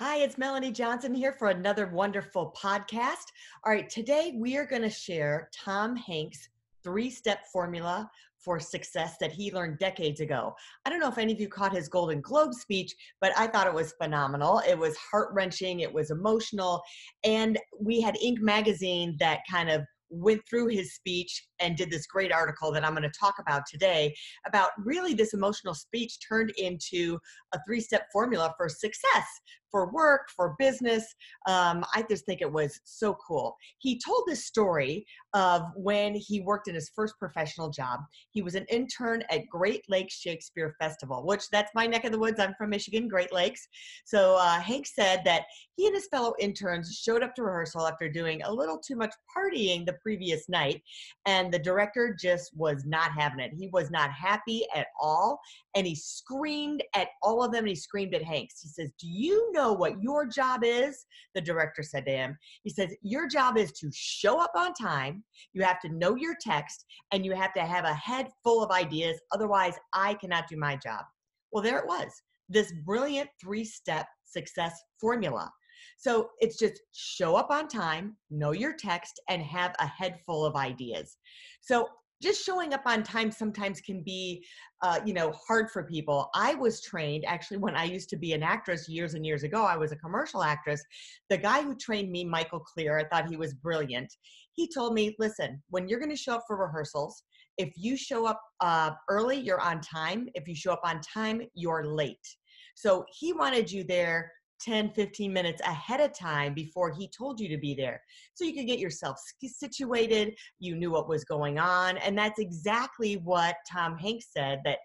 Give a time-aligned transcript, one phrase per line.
[0.00, 3.32] Hi, it's Melanie Johnson here for another wonderful podcast.
[3.66, 6.50] All right, today we are going to share Tom Hanks'
[6.84, 10.54] three step formula for success that he learned decades ago.
[10.84, 13.66] I don't know if any of you caught his Golden Globe speech, but I thought
[13.66, 14.62] it was phenomenal.
[14.68, 16.80] It was heart wrenching, it was emotional,
[17.24, 18.38] and we had Inc.
[18.38, 22.92] magazine that kind of went through his speech and did this great article that I'm
[22.92, 24.14] going to talk about today
[24.46, 27.18] about really this emotional speech turned into
[27.54, 29.26] a three step formula for success
[29.70, 31.04] for work, for business.
[31.46, 33.56] Um, I just think it was so cool.
[33.78, 38.00] He told this story of when he worked in his first professional job.
[38.30, 42.18] He was an intern at Great Lakes Shakespeare Festival, which that's my neck of the
[42.18, 42.40] woods.
[42.40, 43.66] I'm from Michigan, Great Lakes.
[44.04, 45.44] So uh, Hank said that
[45.76, 49.14] he and his fellow interns showed up to rehearsal after doing a little too much
[49.36, 50.82] partying the previous night,
[51.26, 53.52] and the director just was not having it.
[53.56, 55.40] He was not happy at all,
[55.74, 57.60] and he screamed at all of them.
[57.60, 58.60] And he screamed at Hanks.
[58.60, 62.38] He says, "Do you know what your job is?" The director said to him.
[62.62, 65.24] He says, "Your job is to show up on time.
[65.52, 68.70] You have to know your text, and you have to have a head full of
[68.70, 69.20] ideas.
[69.32, 71.04] Otherwise, I cannot do my job."
[71.52, 72.10] Well, there it was.
[72.48, 75.50] This brilliant three-step success formula.
[75.96, 80.44] So it's just show up on time, know your text, and have a head full
[80.44, 81.16] of ideas.
[81.60, 81.88] So
[82.20, 84.44] just showing up on time sometimes can be
[84.82, 86.30] uh, you know hard for people.
[86.34, 89.64] I was trained actually when i used to be an actress years and years ago
[89.64, 90.82] i was a commercial actress
[91.30, 94.12] the guy who trained me michael clear i thought he was brilliant.
[94.52, 97.22] He told me listen when you're going to show up for rehearsals
[97.58, 100.28] if you show up uh, early you're on time.
[100.34, 102.26] If you show up on time you're late.
[102.74, 107.48] So he wanted you there 10, 15 minutes ahead of time before he told you
[107.48, 108.00] to be there.
[108.34, 111.96] So you could get yourself situated, you knew what was going on.
[111.98, 114.78] And that's exactly what Tom Hanks said that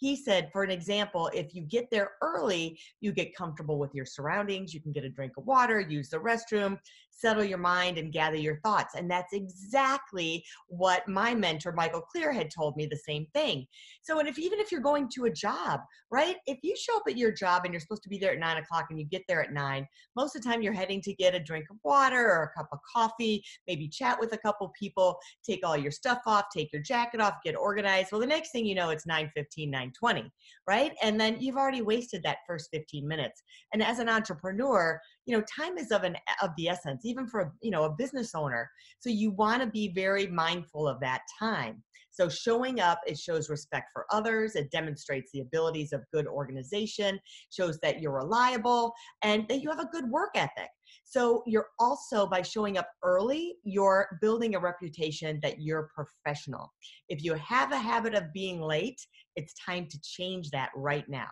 [0.00, 4.06] he said, for an example, if you get there early, you get comfortable with your
[4.06, 6.78] surroundings, you can get a drink of water, use the restroom,
[7.10, 8.94] settle your mind, and gather your thoughts.
[8.94, 13.66] And that's exactly what my mentor, Michael Clear, had told me the same thing.
[14.00, 15.80] So, and if even if you're going to a job,
[16.10, 18.38] right, if you show up at your job and you're supposed to be there at
[18.38, 19.86] nine o'clock and you get there at nine,
[20.16, 22.70] most of the time you're heading to get a drink of water or a cup
[22.72, 26.80] of coffee, maybe chat with a couple people, take all your stuff off, take your
[26.80, 28.12] jacket off, get organized.
[28.12, 30.30] Well, the next thing you know, it's 9 15, 9 20,
[30.66, 30.92] right?
[31.02, 33.42] And then you've already wasted that first 15 minutes.
[33.72, 37.52] And as an entrepreneur, you know, time is of an of the essence, even for
[37.60, 38.68] you know a business owner.
[38.98, 41.82] So you want to be very mindful of that time.
[42.12, 44.56] So showing up, it shows respect for others.
[44.56, 47.18] It demonstrates the abilities of good organization,
[47.50, 50.68] shows that you're reliable, and that you have a good work ethic.
[51.04, 56.72] So you're also, by showing up early, you're building a reputation that you're professional.
[57.08, 59.00] If you have a habit of being late,
[59.36, 61.28] it's time to change that right now.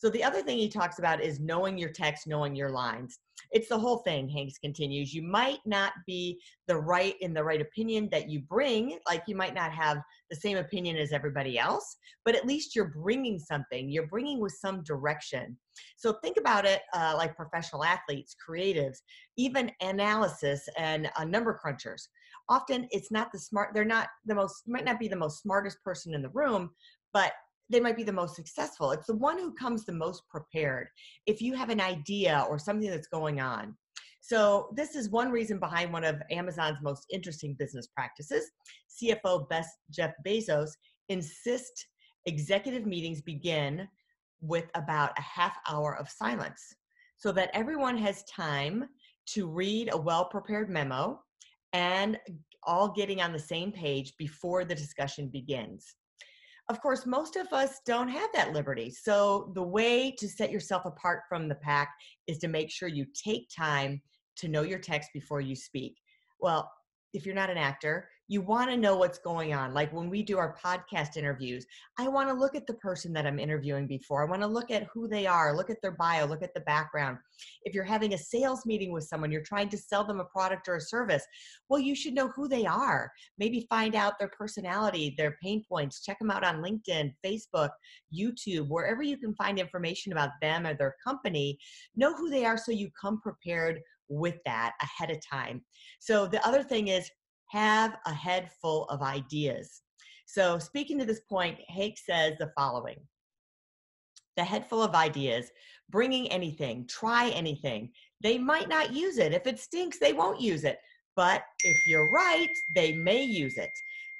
[0.00, 3.18] So the other thing he talks about is knowing your text, knowing your lines.
[3.50, 5.12] It's the whole thing, Hanks continues.
[5.12, 9.36] You might not be the right in the right opinion that you bring, like you
[9.36, 9.98] might not have
[10.30, 13.90] the same opinion as everybody else, but at least you're bringing something.
[13.90, 15.58] You're bringing with some direction.
[15.96, 18.98] So think about it uh, like professional athletes, creatives,
[19.36, 22.08] even analysis and uh, number crunchers.
[22.48, 25.82] Often it's not the smart, they're not the most, might not be the most smartest
[25.84, 26.70] person in the room,
[27.12, 27.32] but
[27.70, 28.90] they might be the most successful.
[28.90, 30.88] It's the one who comes the most prepared.
[31.26, 33.76] If you have an idea or something that's going on.
[34.22, 38.50] So, this is one reason behind one of Amazon's most interesting business practices.
[38.90, 40.70] CFO Best Jeff Bezos
[41.08, 41.86] insists
[42.26, 43.88] executive meetings begin
[44.42, 46.74] with about a half hour of silence
[47.16, 48.84] so that everyone has time
[49.26, 51.20] to read a well prepared memo
[51.72, 52.18] and
[52.64, 55.94] all getting on the same page before the discussion begins
[56.70, 58.90] of course, most of us don't have that liberty.
[58.90, 61.92] So, the way to set yourself apart from the pack
[62.28, 64.00] is to make sure you take time
[64.36, 65.96] to know your text before you speak.
[66.38, 66.70] Well,
[67.12, 69.74] if you're not an actor, you want to know what's going on.
[69.74, 71.66] Like when we do our podcast interviews,
[71.98, 74.24] I want to look at the person that I'm interviewing before.
[74.24, 76.60] I want to look at who they are, look at their bio, look at the
[76.60, 77.18] background.
[77.64, 80.68] If you're having a sales meeting with someone, you're trying to sell them a product
[80.68, 81.24] or a service,
[81.68, 83.10] well, you should know who they are.
[83.36, 87.70] Maybe find out their personality, their pain points, check them out on LinkedIn, Facebook,
[88.16, 91.58] YouTube, wherever you can find information about them or their company.
[91.96, 93.80] Know who they are so you come prepared
[94.10, 95.62] with that ahead of time.
[96.00, 97.10] So the other thing is
[97.48, 99.82] have a head full of ideas.
[100.26, 102.98] So speaking to this point, Hanks says the following.
[104.36, 105.50] The head full of ideas,
[105.90, 107.90] bringing anything, try anything.
[108.22, 109.32] They might not use it.
[109.32, 110.78] If it stinks, they won't use it.
[111.16, 113.70] But if you're right, they may use it.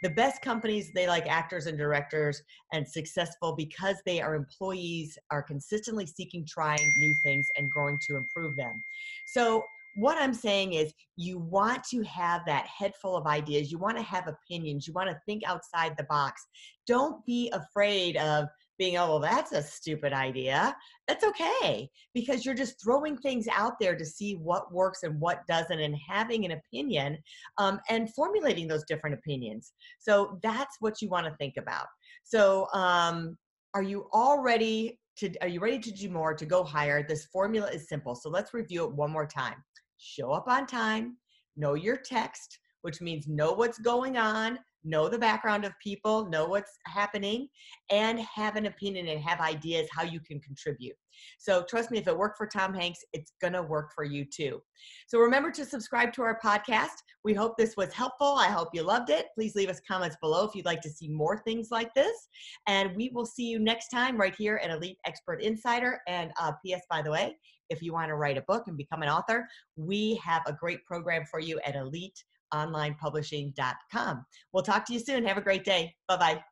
[0.02, 2.42] The best companies, they like actors and directors
[2.72, 8.16] and successful because they are employees, are consistently seeking, trying new things and growing to
[8.16, 8.82] improve them.
[9.26, 9.64] So
[9.96, 13.70] what I'm saying is you want to have that head full of ideas.
[13.70, 14.86] You want to have opinions.
[14.86, 16.46] You want to think outside the box.
[16.86, 18.46] Don't be afraid of
[18.78, 20.74] being, oh, well, that's a stupid idea.
[21.06, 25.46] That's okay because you're just throwing things out there to see what works and what
[25.46, 27.18] doesn't and having an opinion
[27.58, 29.72] um, and formulating those different opinions.
[29.98, 31.86] So that's what you want to think about.
[32.24, 33.36] So, um,
[33.74, 37.06] are you already to, are you ready to do more to go higher?
[37.06, 38.14] This formula is simple.
[38.14, 39.62] So let's review it one more time
[40.00, 41.16] show up on time,
[41.56, 46.46] know your text, which means know what's going on, know the background of people, know
[46.46, 47.48] what's happening,
[47.90, 50.96] and have an opinion and have ideas how you can contribute.
[51.38, 54.62] So trust me, if it worked for Tom Hanks, it's gonna work for you too.
[55.06, 56.96] So remember to subscribe to our podcast.
[57.24, 58.36] We hope this was helpful.
[58.38, 59.26] I hope you loved it.
[59.34, 62.28] Please leave us comments below if you'd like to see more things like this.
[62.66, 66.00] And we will see you next time right here at Elite Expert Insider.
[66.08, 66.82] And uh, P.S.
[66.88, 67.36] by the way,
[67.70, 69.46] if you want to write a book and become an author,
[69.76, 74.26] we have a great program for you at eliteonlinepublishing.com.
[74.52, 75.24] We'll talk to you soon.
[75.24, 75.94] Have a great day.
[76.08, 76.42] Bye bye.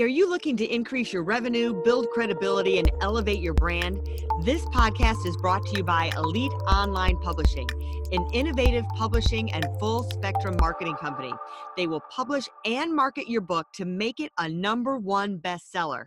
[0.00, 4.04] Are you looking to increase your revenue, build credibility, and elevate your brand?
[4.42, 7.68] This podcast is brought to you by Elite Online Publishing,
[8.10, 11.32] an innovative publishing and full spectrum marketing company.
[11.76, 16.06] They will publish and market your book to make it a number one bestseller.